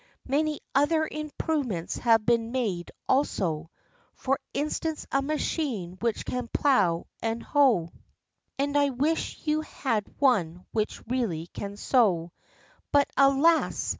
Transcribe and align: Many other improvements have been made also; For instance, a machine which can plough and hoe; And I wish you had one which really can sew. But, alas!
Many 0.25 0.61
other 0.73 1.07
improvements 1.11 1.97
have 1.97 2.25
been 2.25 2.51
made 2.51 2.89
also; 3.07 3.69
For 4.15 4.39
instance, 4.51 5.05
a 5.11 5.21
machine 5.21 5.97
which 5.99 6.25
can 6.25 6.47
plough 6.47 7.05
and 7.21 7.43
hoe; 7.43 7.91
And 8.57 8.75
I 8.75 8.89
wish 8.89 9.45
you 9.45 9.61
had 9.61 10.05
one 10.17 10.65
which 10.71 11.05
really 11.07 11.45
can 11.53 11.77
sew. 11.77 12.31
But, 12.91 13.11
alas! 13.15 13.89